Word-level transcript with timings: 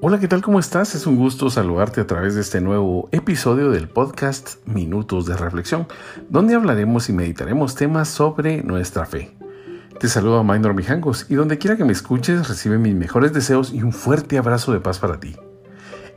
Hola, 0.00 0.20
¿qué 0.20 0.28
tal? 0.28 0.42
¿Cómo 0.42 0.60
estás? 0.60 0.94
Es 0.94 1.08
un 1.08 1.16
gusto 1.16 1.50
saludarte 1.50 2.00
a 2.00 2.06
través 2.06 2.36
de 2.36 2.40
este 2.40 2.60
nuevo 2.60 3.08
episodio 3.10 3.72
del 3.72 3.88
podcast 3.88 4.64
Minutos 4.64 5.26
de 5.26 5.36
Reflexión, 5.36 5.88
donde 6.28 6.54
hablaremos 6.54 7.08
y 7.08 7.12
meditaremos 7.12 7.74
temas 7.74 8.06
sobre 8.06 8.62
nuestra 8.62 9.06
fe. 9.06 9.36
Te 9.98 10.06
saludo 10.06 10.38
a 10.38 10.44
Minor 10.44 10.74
Mijangos 10.74 11.26
y 11.28 11.34
donde 11.34 11.58
quiera 11.58 11.76
que 11.76 11.84
me 11.84 11.90
escuches 11.90 12.48
recibe 12.48 12.78
mis 12.78 12.94
mejores 12.94 13.32
deseos 13.32 13.72
y 13.72 13.82
un 13.82 13.92
fuerte 13.92 14.38
abrazo 14.38 14.72
de 14.72 14.78
paz 14.78 15.00
para 15.00 15.18
ti. 15.18 15.34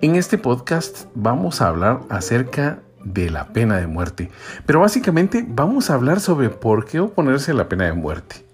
En 0.02 0.16
este 0.16 0.38
podcast 0.38 1.08
vamos 1.16 1.60
a 1.60 1.68
hablar 1.68 2.02
acerca 2.10 2.84
de 3.04 3.32
la 3.32 3.48
pena 3.48 3.78
de 3.78 3.88
muerte, 3.88 4.30
pero 4.68 4.82
básicamente 4.82 5.44
vamos 5.50 5.90
a 5.90 5.96
hablar 5.96 6.20
sobre 6.20 6.52
por 6.52 6.86
qué 6.86 7.00
oponerse 7.00 7.50
a 7.50 7.56
la 7.56 7.68
pena 7.68 7.86
de 7.86 7.94
muerte. 7.94 8.46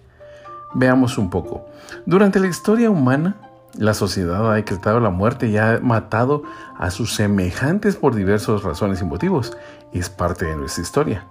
Veamos 0.73 1.18
un 1.18 1.29
poco. 1.29 1.65
Durante 2.05 2.39
la 2.39 2.47
historia 2.47 2.89
humana, 2.89 3.46
la 3.77 3.93
sociedad 3.93 4.51
ha 4.51 4.55
decretado 4.55 4.99
la 4.99 5.09
muerte 5.09 5.47
y 5.47 5.57
ha 5.57 5.79
matado 5.81 6.43
a 6.77 6.91
sus 6.91 7.13
semejantes 7.13 7.95
por 7.95 8.15
diversas 8.15 8.63
razones 8.63 9.01
y 9.01 9.05
motivos. 9.05 9.55
Es 9.93 10.09
parte 10.09 10.45
de 10.45 10.55
nuestra 10.55 10.83
historia. 10.83 11.27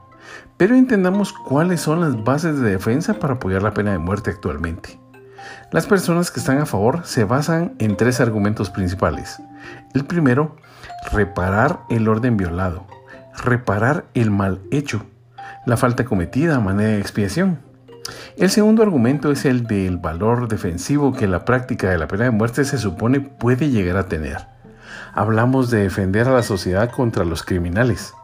Pero 0.57 0.75
entendamos 0.75 1.33
cuáles 1.33 1.81
son 1.81 2.01
las 2.01 2.25
bases 2.25 2.61
de 2.61 2.71
defensa 2.71 3.15
para 3.15 3.35
apoyar 3.35 3.63
la 3.63 3.75
pena 3.75 3.93
de 3.93 3.99
muerte 3.99 4.31
actualmente. 4.31 4.99
Las 5.73 5.87
personas 5.87 6.31
que 6.31 6.41
están 6.41 6.59
a 6.59 6.67
favor 6.67 7.03
se 7.05 7.25
basan 7.25 7.75
en 7.79 7.97
tres 7.97 8.21
argumentos 8.21 8.71
principales. 8.71 9.41
El 9.95 10.05
primero, 10.05 10.57
reparar 11.13 11.81
el 11.89 12.09
orden 12.09 12.37
violado, 12.37 12.87
reparar 13.45 14.07
el 14.15 14.31
mal 14.31 14.61
hecho, 14.71 15.05
la 15.67 15.77
falta 15.77 16.05
cometida 16.05 16.57
a 16.57 16.61
manera 16.61 16.91
de 16.91 17.01
expiación. 17.01 17.61
El 18.37 18.51
segundo 18.51 18.83
argumento 18.83 19.31
es 19.33 19.45
el 19.45 19.67
del 19.67 19.97
valor 19.97 20.49
defensivo 20.49 21.13
que 21.13 21.27
la 21.27 21.45
práctica 21.45 21.91
de 21.91 21.99
la 21.99 22.09
pena 22.09 22.25
de 22.25 22.31
muerte 22.31 22.65
se 22.65 22.79
supone 22.79 23.21
puede 23.21 23.71
llegar 23.71 23.97
a 23.97 24.09
tener. 24.09 24.47
Hablamos 25.15 25.71
de 25.71 25.83
defender 25.83 26.29
a 26.29 26.33
la 26.33 26.43
sociedad 26.43 26.91
contra 26.91 27.25
los 27.25 27.43
criminales. 27.43 28.15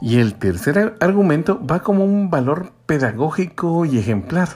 Y 0.00 0.18
el 0.18 0.34
tercer 0.34 0.96
argumento 1.00 1.64
va 1.64 1.80
como 1.80 2.04
un 2.04 2.30
valor 2.30 2.72
pedagógico 2.86 3.84
y 3.84 3.98
ejemplar. 3.98 4.48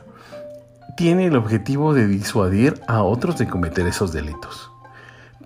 Tiene 0.97 1.27
el 1.27 1.37
objetivo 1.37 1.93
de 1.93 2.07
disuadir 2.07 2.81
a 2.87 3.03
otros 3.03 3.39
de 3.39 3.47
cometer 3.47 3.87
esos 3.87 4.13
delitos. 4.13 4.71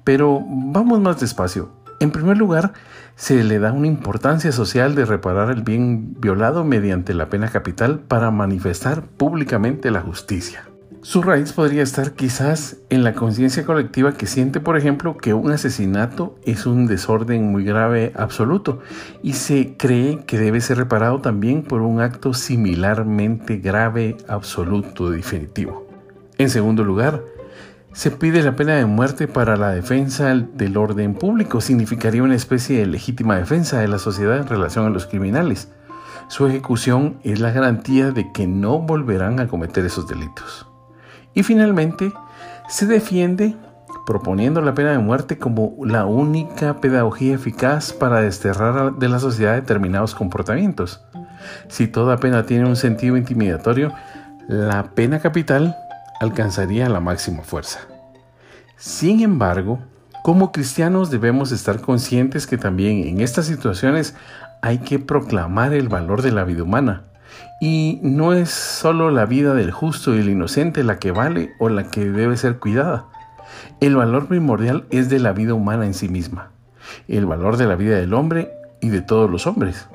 Pero 0.05 0.41
vamos 0.47 1.01
más 1.01 1.21
despacio. 1.21 1.71
En 2.01 2.13
primer 2.13 2.37
lugar, 2.37 2.73
se 3.19 3.43
le 3.43 3.59
da 3.59 3.73
una 3.73 3.89
importancia 3.89 4.53
social 4.53 4.95
de 4.95 5.05
reparar 5.05 5.51
el 5.51 5.63
bien 5.63 6.15
violado 6.21 6.65
mediante 6.65 7.15
la 7.15 7.29
pena 7.29 7.49
capital 7.49 7.99
para 7.99 8.31
manifestar 8.31 9.03
públicamente 9.03 9.91
la 9.91 10.01
justicia. 10.01 10.69
Su 11.03 11.23
raíz 11.23 11.53
podría 11.53 11.83
estar 11.83 12.13
quizás 12.13 12.77
en 12.91 13.03
la 13.03 13.15
conciencia 13.15 13.67
colectiva 13.67 14.13
que 14.15 14.27
siente, 14.27 14.61
por 14.61 14.77
ejemplo, 14.77 15.17
que 15.17 15.35
un 15.35 15.51
asesinato 15.51 16.37
es 16.45 16.65
un 16.65 16.87
desorden 16.87 17.51
muy 17.51 17.65
grave 17.65 18.13
absoluto 18.15 18.79
y 19.21 19.33
se 19.33 19.75
cree 19.77 20.21
que 20.25 20.39
debe 20.39 20.61
ser 20.61 20.79
reparado 20.79 21.21
también 21.21 21.65
por 21.65 21.83
un 21.83 22.01
acto 22.01 22.35
similarmente 22.35 23.57
grave 23.57 24.17
absoluto 24.29 25.11
definitivo. 25.11 25.89
En 26.39 26.51
segundo 26.51 26.85
lugar, 26.85 27.21
se 27.99 28.13
pide 28.13 28.45
la 28.45 28.55
pena 28.55 28.77
de 28.77 28.87
muerte 28.87 29.27
para 29.27 29.57
la 29.57 29.73
defensa 29.73 30.33
del 30.33 30.77
orden 30.77 31.15
público. 31.15 31.61
Significaría 31.61 32.23
una 32.23 32.37
especie 32.37 32.79
de 32.79 32.87
legítima 32.87 33.37
defensa 33.37 33.81
de 33.81 33.89
la 33.89 33.99
sociedad 33.99 34.37
en 34.37 34.47
relación 34.47 34.87
a 34.87 34.91
los 34.91 35.07
criminales. 35.07 35.73
Su 36.29 36.47
ejecución 36.47 37.19
es 37.25 37.41
la 37.41 37.51
garantía 37.51 38.13
de 38.13 38.31
que 38.31 38.47
no 38.47 38.79
volverán 38.79 39.41
a 39.41 39.49
cometer 39.49 39.85
esos 39.85 40.07
delitos. 40.07 40.69
Y 41.35 41.43
finalmente, 41.43 42.13
se 42.69 42.87
defiende 42.87 43.57
proponiendo 44.07 44.61
la 44.61 44.75
pena 44.75 44.93
de 44.93 44.99
muerte 44.99 45.39
como 45.39 45.75
la 45.85 46.07
única 46.07 46.81
pedagogía 46.81 47.35
eficaz 47.35 47.93
para 47.93 48.21
desterrar 48.21 48.95
de 48.95 49.09
la 49.09 49.19
sociedad 49.19 49.57
determinados 49.57 50.15
comportamientos. 50.15 51.05
Si 51.67 51.89
toda 51.89 52.19
pena 52.19 52.47
tiene 52.47 52.67
un 52.67 52.77
sentido 52.77 53.17
intimidatorio, 53.17 53.93
la 54.47 54.85
pena 54.95 55.19
capital 55.19 55.75
alcanzaría 56.21 56.89
la 56.89 57.01
máxima 57.01 57.43
fuerza. 57.43 57.81
Sin 58.79 59.23
embargo, 59.23 59.81
como 60.23 60.53
cristianos 60.53 61.11
debemos 61.11 61.51
estar 61.51 61.81
conscientes 61.81 62.47
que 62.47 62.59
también 62.59 63.09
en 63.09 63.21
estas 63.21 63.47
situaciones 63.47 64.15
hay 64.63 64.79
que 64.79 65.01
proclamar 65.01 65.73
el 65.73 65.89
valor 65.89 66.23
de 66.23 66.31
la 66.31 66.45
vida 66.45 66.63
humana. 66.63 67.03
Y 67.61 67.99
no 68.05 68.33
es 68.33 68.51
solo 68.51 69.11
la 69.11 69.27
vida 69.27 69.55
del 69.55 69.73
justo 69.73 70.15
y 70.15 70.21
el 70.21 70.29
inocente 70.29 70.85
la 70.85 71.01
que 71.01 71.11
vale 71.11 71.51
o 71.59 71.69
la 71.69 71.91
que 71.91 72.09
debe 72.09 72.37
ser 72.37 72.59
cuidada. 72.61 73.07
El 73.81 73.97
valor 73.97 74.29
primordial 74.29 74.87
es 74.91 75.09
de 75.09 75.19
la 75.19 75.33
vida 75.33 75.55
humana 75.55 75.85
en 75.85 75.95
sí 75.95 76.09
misma, 76.09 76.53
el 77.09 77.27
valor 77.27 77.57
de 77.57 77.67
la 77.67 77.75
vida 77.75 77.97
del 77.97 78.15
hombre 78.15 78.53
y 78.81 78.91
de 78.91 79.03
todos 79.03 79.29
los 79.29 79.49
hombres. 79.49 79.89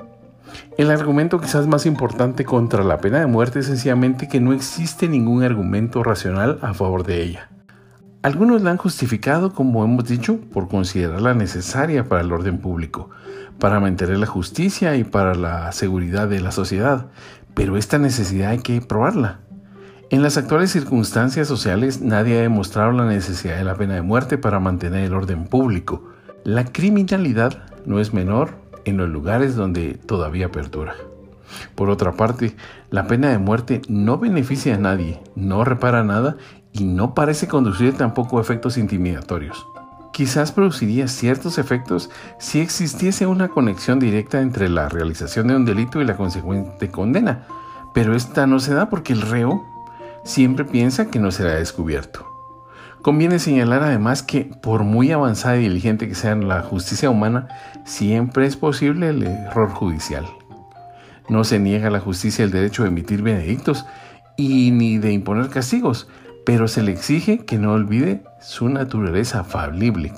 El 0.76 0.90
argumento 0.90 1.40
quizás 1.40 1.66
más 1.66 1.86
importante 1.86 2.44
contra 2.44 2.84
la 2.84 2.98
pena 2.98 3.20
de 3.20 3.26
muerte 3.26 3.60
es 3.60 3.66
sencillamente 3.66 4.28
que 4.28 4.40
no 4.40 4.52
existe 4.52 5.08
ningún 5.08 5.42
argumento 5.42 6.02
racional 6.02 6.58
a 6.60 6.74
favor 6.74 7.04
de 7.04 7.22
ella. 7.22 7.48
Algunos 8.24 8.62
la 8.62 8.70
han 8.70 8.78
justificado, 8.78 9.52
como 9.52 9.84
hemos 9.84 10.06
dicho, 10.06 10.38
por 10.50 10.66
considerarla 10.66 11.34
necesaria 11.34 12.08
para 12.08 12.22
el 12.22 12.32
orden 12.32 12.56
público, 12.56 13.10
para 13.58 13.80
mantener 13.80 14.16
la 14.16 14.24
justicia 14.24 14.96
y 14.96 15.04
para 15.04 15.34
la 15.34 15.70
seguridad 15.72 16.26
de 16.26 16.40
la 16.40 16.50
sociedad, 16.50 17.08
pero 17.52 17.76
esta 17.76 17.98
necesidad 17.98 18.52
hay 18.52 18.60
que 18.60 18.80
probarla. 18.80 19.40
En 20.08 20.22
las 20.22 20.38
actuales 20.38 20.70
circunstancias 20.70 21.46
sociales 21.46 22.00
nadie 22.00 22.38
ha 22.38 22.40
demostrado 22.40 22.92
la 22.92 23.04
necesidad 23.04 23.58
de 23.58 23.64
la 23.64 23.74
pena 23.74 23.92
de 23.92 24.00
muerte 24.00 24.38
para 24.38 24.58
mantener 24.58 25.04
el 25.04 25.12
orden 25.12 25.44
público. 25.44 26.08
La 26.44 26.64
criminalidad 26.64 27.64
no 27.84 28.00
es 28.00 28.14
menor 28.14 28.54
en 28.86 28.96
los 28.96 29.10
lugares 29.10 29.54
donde 29.54 29.98
todavía 30.06 30.50
perdura. 30.50 30.94
Por 31.74 31.90
otra 31.90 32.12
parte, 32.12 32.56
la 32.88 33.06
pena 33.06 33.28
de 33.28 33.38
muerte 33.38 33.82
no 33.86 34.16
beneficia 34.16 34.76
a 34.76 34.78
nadie, 34.78 35.20
no 35.36 35.62
repara 35.62 36.04
nada 36.04 36.38
y 36.74 36.84
no 36.84 37.14
parece 37.14 37.46
conducir 37.46 37.96
tampoco 37.96 38.40
efectos 38.40 38.76
intimidatorios. 38.76 39.66
Quizás 40.12 40.52
produciría 40.52 41.08
ciertos 41.08 41.56
efectos 41.56 42.10
si 42.38 42.60
existiese 42.60 43.26
una 43.26 43.48
conexión 43.48 43.98
directa 43.98 44.40
entre 44.40 44.68
la 44.68 44.88
realización 44.88 45.48
de 45.48 45.56
un 45.56 45.64
delito 45.64 46.00
y 46.00 46.04
la 46.04 46.16
consecuente 46.16 46.90
condena, 46.90 47.46
pero 47.94 48.14
esta 48.14 48.46
no 48.46 48.58
se 48.58 48.74
da 48.74 48.90
porque 48.90 49.12
el 49.12 49.22
reo 49.22 49.64
siempre 50.24 50.64
piensa 50.64 51.10
que 51.10 51.20
no 51.20 51.30
será 51.30 51.54
descubierto. 51.54 52.26
Conviene 53.02 53.38
señalar 53.38 53.82
además 53.82 54.22
que 54.22 54.50
por 54.62 54.82
muy 54.82 55.12
avanzada 55.12 55.56
y 55.56 55.62
diligente 55.62 56.08
que 56.08 56.14
sea 56.14 56.34
la 56.34 56.62
justicia 56.62 57.10
humana, 57.10 57.48
siempre 57.84 58.46
es 58.46 58.56
posible 58.56 59.10
el 59.10 59.22
error 59.24 59.70
judicial. 59.70 60.24
No 61.28 61.44
se 61.44 61.58
niega 61.58 61.88
a 61.88 61.90
la 61.90 62.00
justicia 62.00 62.44
el 62.44 62.50
derecho 62.50 62.82
de 62.82 62.88
emitir 62.88 63.22
benedictos 63.22 63.84
y 64.36 64.70
ni 64.70 64.98
de 64.98 65.12
imponer 65.12 65.50
castigos, 65.50 66.08
pero 66.44 66.68
se 66.68 66.82
le 66.82 66.92
exige 66.92 67.44
que 67.44 67.58
no 67.58 67.72
olvide 67.72 68.22
su 68.40 68.68
naturaleza 68.68 69.44
falible, 69.44 70.12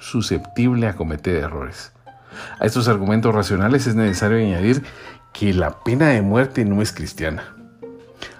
susceptible 0.00 0.88
a 0.88 0.96
cometer 0.96 1.36
errores. 1.36 1.92
A 2.58 2.66
estos 2.66 2.88
argumentos 2.88 3.34
racionales 3.34 3.86
es 3.86 3.94
necesario 3.94 4.38
añadir 4.38 4.82
que 5.32 5.52
la 5.52 5.80
pena 5.80 6.08
de 6.08 6.22
muerte 6.22 6.64
no 6.64 6.82
es 6.82 6.92
cristiana 6.92 7.56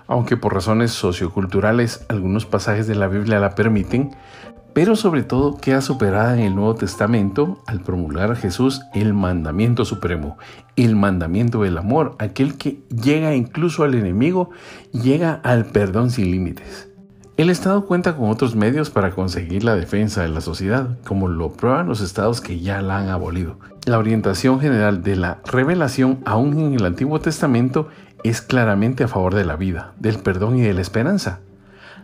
aunque 0.09 0.37
por 0.37 0.55
razones 0.55 0.93
socioculturales 0.93 2.05
algunos 2.09 2.47
pasajes 2.47 2.87
de 2.87 2.95
la 2.95 3.09
Biblia 3.09 3.41
la 3.41 3.55
permiten, 3.55 4.11
pero 4.73 4.95
sobre 4.95 5.23
todo 5.23 5.57
queda 5.57 5.81
superada 5.81 6.35
en 6.35 6.41
el 6.41 6.55
Nuevo 6.55 6.75
Testamento 6.75 7.63
al 7.67 7.81
promulgar 7.81 8.31
a 8.31 8.37
Jesús 8.37 8.83
el 8.95 9.15
mandamiento 9.15 9.85
supremo, 9.85 10.37
el 10.77 10.97
mandamiento 10.97 11.63
del 11.63 11.79
amor, 11.79 12.15
aquel 12.19 12.57
que 12.57 12.83
llega 12.91 13.35
incluso 13.35 13.85
al 13.85 13.95
enemigo, 13.95 14.51
llega 14.93 15.41
al 15.43 15.67
perdón 15.67 16.11
sin 16.11 16.31
límites. 16.31 16.91
El 17.37 17.51
Estado 17.51 17.85
cuenta 17.85 18.17
con 18.17 18.31
otros 18.31 18.57
medios 18.57 18.89
para 18.89 19.11
conseguir 19.11 19.63
la 19.63 19.75
defensa 19.75 20.23
de 20.23 20.31
la 20.31 20.41
sociedad, 20.41 20.97
como 21.07 21.29
lo 21.29 21.53
prueban 21.53 21.87
los 21.87 22.01
estados 22.01 22.41
que 22.41 22.61
ya 22.61 22.81
la 22.81 22.97
han 22.97 23.11
abolido. 23.11 23.59
La 23.85 23.99
orientación 23.99 24.59
general 24.59 25.03
de 25.03 25.17
la 25.17 25.41
revelación, 25.45 26.21
aún 26.25 26.59
en 26.59 26.73
el 26.73 26.87
Antiguo 26.87 27.21
Testamento, 27.21 27.89
es 28.25 28.41
claramente 28.41 29.05
a 29.05 29.09
favor 29.09 29.35
de 29.35 29.45
la 29.45 29.57
vida, 29.57 29.93
del 29.99 30.19
perdón 30.19 30.57
y 30.57 30.63
de 30.63 30.73
la 30.73 30.81
esperanza. 30.81 31.41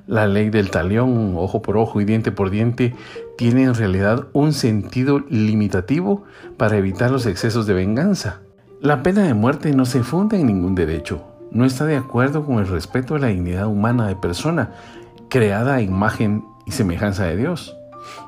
La 0.06 0.26
ley 0.26 0.50
del 0.50 0.70
talión, 0.70 1.32
ojo 1.38 1.62
por 1.62 1.79
ojo 1.79 2.02
y 2.02 2.05
diente 2.05 2.31
por 2.31 2.50
diente, 2.50 2.94
tiene 3.38 3.62
en 3.62 3.75
realidad 3.75 4.26
un 4.34 4.52
sentido 4.52 5.20
limitativo 5.31 6.25
para 6.58 6.76
evitar 6.76 7.11
los 7.11 7.25
excesos 7.25 7.67
de 7.67 7.73
venganza. 7.73 8.40
La 8.82 9.02
pena 9.02 9.23
de 9.23 9.32
muerte 9.32 9.73
no 9.73 9.87
se 9.87 10.02
funda 10.02 10.37
en 10.37 10.49
ningún 10.49 10.75
derecho, 10.75 11.25
no 11.52 11.64
está 11.64 11.87
de 11.87 11.96
acuerdo 11.96 12.44
con 12.44 12.58
el 12.58 12.67
respeto 12.67 13.14
a 13.14 13.19
la 13.19 13.29
dignidad 13.29 13.67
humana 13.67 14.06
de 14.08 14.17
persona, 14.17 14.73
creada 15.32 15.76
a 15.76 15.81
imagen 15.81 16.44
y 16.67 16.73
semejanza 16.73 17.25
de 17.25 17.38
Dios. 17.38 17.75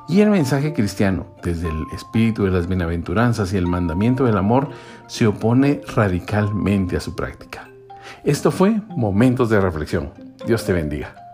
Y 0.09 0.21
el 0.21 0.31
mensaje 0.31 0.73
cristiano, 0.73 1.27
desde 1.43 1.67
el 1.69 1.83
espíritu 1.93 2.45
de 2.45 2.49
las 2.49 2.67
bienaventuranzas 2.67 3.53
y 3.53 3.57
el 3.57 3.67
mandamiento 3.67 4.25
del 4.25 4.37
amor, 4.37 4.69
se 5.05 5.27
opone 5.27 5.81
radicalmente 5.95 6.97
a 6.97 6.99
su 6.99 7.15
práctica. 7.15 7.69
Esto 8.23 8.49
fue 8.49 8.81
Momentos 8.87 9.51
de 9.51 9.61
Reflexión. 9.61 10.13
Dios 10.47 10.65
te 10.65 10.73
bendiga. 10.73 11.24